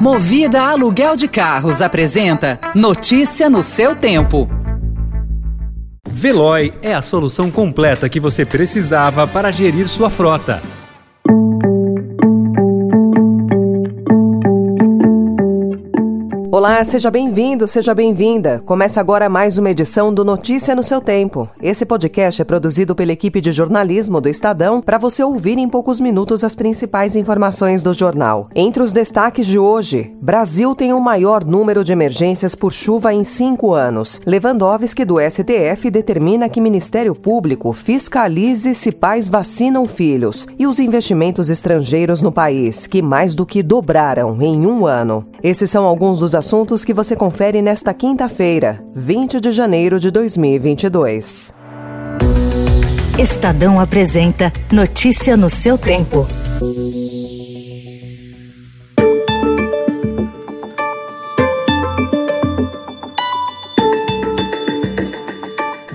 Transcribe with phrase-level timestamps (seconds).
[0.00, 4.48] Movida Aluguel de Carros apresenta Notícia no seu tempo.
[6.08, 10.62] Veloy é a solução completa que você precisava para gerir sua frota.
[16.58, 18.60] Olá, seja bem-vindo, seja bem-vinda.
[18.66, 21.48] Começa agora mais uma edição do Notícia no seu Tempo.
[21.62, 26.00] Esse podcast é produzido pela equipe de jornalismo do Estadão para você ouvir em poucos
[26.00, 28.48] minutos as principais informações do jornal.
[28.56, 33.22] Entre os destaques de hoje, Brasil tem o maior número de emergências por chuva em
[33.22, 34.20] cinco anos.
[34.26, 41.50] Lewandowski, do STF, determina que Ministério Público fiscalize se pais vacinam filhos e os investimentos
[41.50, 45.24] estrangeiros no país, que mais do que dobraram em um ano.
[45.40, 50.10] Esses são alguns dos assuntos assuntos que você confere nesta quinta-feira, 20 de janeiro de
[50.10, 51.54] 2022.
[53.18, 56.26] Estadão apresenta Notícia no seu tempo.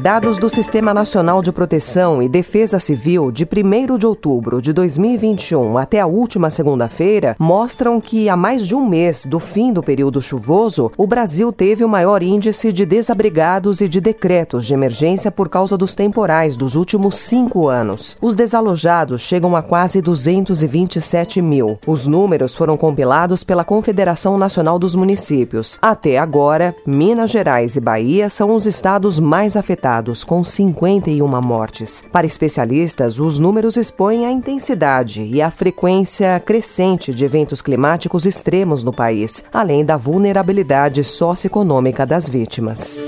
[0.03, 5.77] Dados do Sistema Nacional de Proteção e Defesa Civil de 1 de outubro de 2021
[5.77, 10.21] até a última segunda-feira mostram que, há mais de um mês do fim do período
[10.21, 15.47] chuvoso, o Brasil teve o maior índice de desabrigados e de decretos de emergência por
[15.47, 18.17] causa dos temporais dos últimos cinco anos.
[18.19, 21.79] Os desalojados chegam a quase 227 mil.
[21.87, 25.79] Os números foram compilados pela Confederação Nacional dos Municípios.
[25.81, 29.92] Até agora, Minas Gerais e Bahia são os estados mais afetados
[30.23, 32.03] com 51 mortes.
[32.11, 38.83] Para especialistas, os números expõem a intensidade e a frequência crescente de eventos climáticos extremos
[38.83, 42.99] no país, além da vulnerabilidade socioeconômica das vítimas.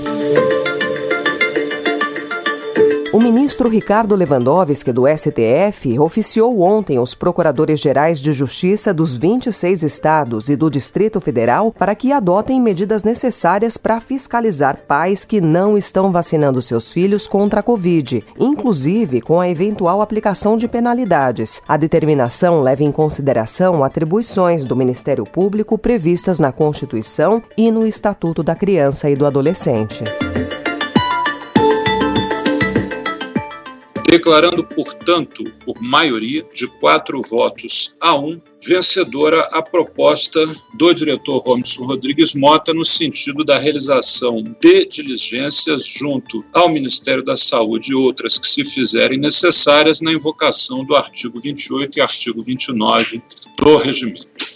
[3.26, 10.54] Ministro Ricardo Lewandowski, do STF, oficiou ontem os procuradores-gerais de justiça dos 26 estados e
[10.54, 16.62] do Distrito Federal para que adotem medidas necessárias para fiscalizar pais que não estão vacinando
[16.62, 21.60] seus filhos contra a Covid, inclusive com a eventual aplicação de penalidades.
[21.66, 28.44] A determinação leva em consideração atribuições do Ministério Público previstas na Constituição e no Estatuto
[28.44, 30.04] da Criança e do Adolescente.
[34.08, 41.84] Declarando, portanto, por maioria de quatro votos a um, vencedora a proposta do diretor Robson
[41.84, 48.38] Rodrigues Mota no sentido da realização de diligências junto ao Ministério da Saúde e outras
[48.38, 53.22] que se fizerem necessárias na invocação do artigo 28 e artigo 29
[53.56, 54.55] do regimento.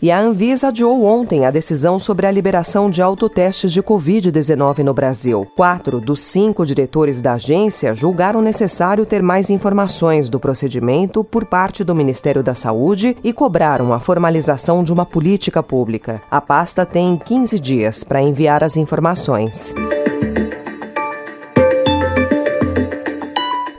[0.00, 4.94] E a Anvisa adiou ontem a decisão sobre a liberação de autotestes de Covid-19 no
[4.94, 5.44] Brasil.
[5.56, 11.82] Quatro dos cinco diretores da agência julgaram necessário ter mais informações do procedimento por parte
[11.82, 16.22] do Ministério da Saúde e cobraram a formalização de uma política pública.
[16.30, 19.74] A pasta tem 15 dias para enviar as informações.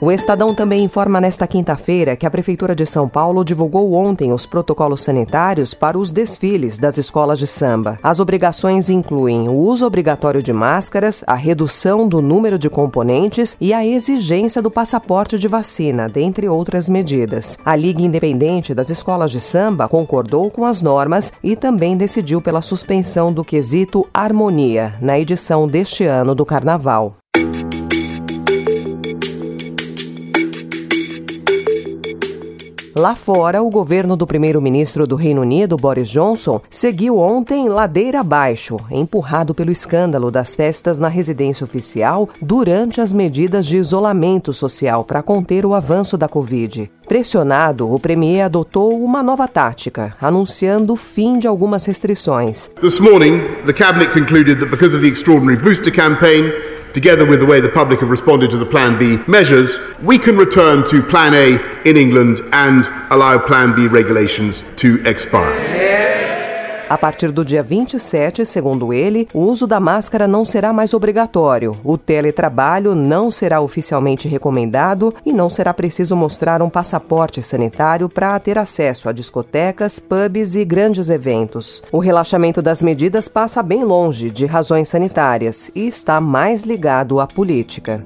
[0.02, 4.46] O Estadão também informa nesta quinta-feira que a Prefeitura de São Paulo divulgou ontem os
[4.46, 7.98] protocolos sanitários para os desfiles das escolas de samba.
[8.02, 13.74] As obrigações incluem o uso obrigatório de máscaras, a redução do número de componentes e
[13.74, 17.58] a exigência do passaporte de vacina, dentre outras medidas.
[17.62, 22.62] A Liga Independente das Escolas de Samba concordou com as normas e também decidiu pela
[22.62, 27.19] suspensão do quesito harmonia na edição deste ano do Carnaval.
[32.94, 38.76] Lá fora, o governo do primeiro-ministro do Reino Unido, Boris Johnson, seguiu ontem ladeira abaixo,
[38.90, 45.22] empurrado pelo escândalo das festas na residência oficial durante as medidas de isolamento social para
[45.22, 46.90] conter o avanço da Covid.
[47.06, 52.72] Pressionado, o premier adotou uma nova tática, anunciando o fim de algumas restrições.
[52.80, 56.50] This morning, the cabinet concluded that because of the extraordinary booster campaign,
[56.92, 60.36] together with the way the public have responded to the Plan B measures, we can
[60.36, 65.89] return to Plan A in England and allow Plan B regulations to expire.
[66.90, 71.76] A partir do dia 27, segundo ele, o uso da máscara não será mais obrigatório,
[71.84, 78.36] o teletrabalho não será oficialmente recomendado e não será preciso mostrar um passaporte sanitário para
[78.40, 81.80] ter acesso a discotecas, pubs e grandes eventos.
[81.92, 87.26] O relaxamento das medidas passa bem longe de razões sanitárias e está mais ligado à
[87.28, 88.04] política.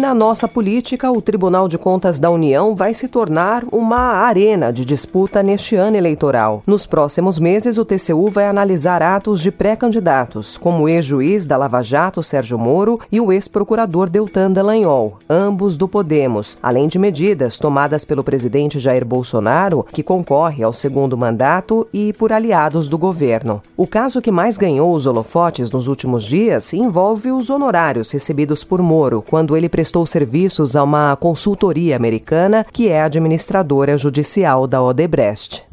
[0.00, 4.82] Na nossa política, o Tribunal de Contas da União vai se tornar uma arena de
[4.82, 6.62] disputa neste ano eleitoral.
[6.66, 11.82] Nos próximos meses, o TCU vai analisar atos de pré-candidatos, como o ex-juiz da Lava
[11.82, 18.02] Jato, Sérgio Moro, e o ex-procurador Deltan Dallagnol, ambos do Podemos, além de medidas tomadas
[18.02, 23.60] pelo presidente Jair Bolsonaro, que concorre ao segundo mandato, e por aliados do governo.
[23.76, 28.80] O caso que mais ganhou os holofotes nos últimos dias envolve os honorários recebidos por
[28.80, 35.68] Moro quando ele prestou serviços a uma consultoria americana que é administradora judicial da Odebrecht.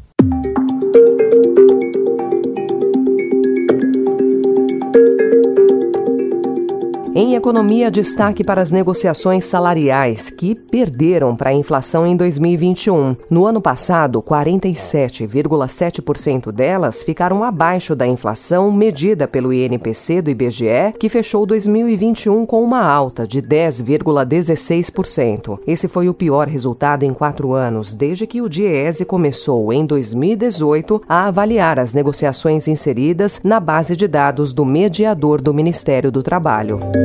[7.20, 13.16] Em economia, destaque para as negociações salariais, que perderam para a inflação em 2021.
[13.28, 21.08] No ano passado, 47,7% delas ficaram abaixo da inflação medida pelo INPC do IBGE, que
[21.08, 25.58] fechou 2021 com uma alta de 10,16%.
[25.66, 31.02] Esse foi o pior resultado em quatro anos, desde que o DIEESE começou, em 2018,
[31.08, 36.78] a avaliar as negociações inseridas na base de dados do mediador do Ministério do Trabalho.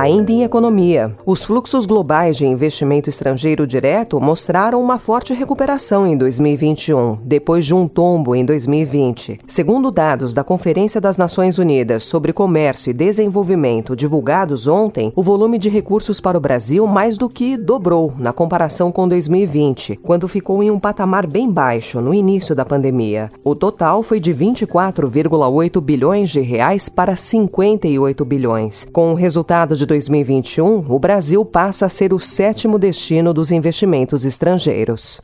[0.00, 6.16] Ainda em economia, os fluxos globais de investimento estrangeiro direto mostraram uma forte recuperação em
[6.16, 9.40] 2021, depois de um tombo em 2020.
[9.46, 15.58] Segundo dados da Conferência das Nações Unidas sobre Comércio e Desenvolvimento divulgados ontem, o volume
[15.58, 20.62] de recursos para o Brasil mais do que dobrou na comparação com 2020, quando ficou
[20.62, 23.30] em um patamar bem baixo no início da pandemia.
[23.44, 29.89] O total foi de 24,8 bilhões de reais para 58 bilhões, com o resultado de
[29.90, 35.20] 2021, o Brasil passa a ser o sétimo destino dos investimentos estrangeiros.